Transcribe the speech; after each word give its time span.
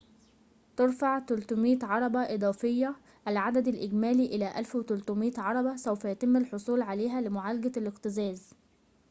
ترفع 0.77 1.19
٣٠٠ 1.19 1.53
عربة 1.83 2.19
إضافية 2.21 2.95
العدد 3.27 3.67
الإجمالي 3.67 4.25
إلى 4.25 4.45
١٣٠٠ 4.45 5.39
عربة 5.39 5.75
سوف 5.75 6.05
يتم 6.05 6.37
الحصول 6.37 6.81
عليها 6.81 7.21
لمعالجة 7.21 7.71
الاكتظاظ 7.77 8.39